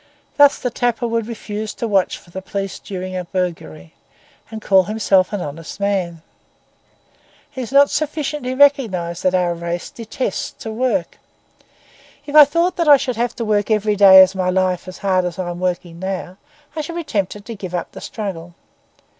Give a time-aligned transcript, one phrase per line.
[0.35, 3.93] Thus the tapper would refuse to watch for the police during a burglary,
[4.49, 6.23] and call himself a honest man.
[7.55, 11.19] It is not sufficiently recognised that our race detests to work.
[12.25, 14.97] If I thought that I should have to work every day of my life as
[14.97, 16.37] hard as I am working now,
[16.75, 18.55] I should be tempted to give up the struggle.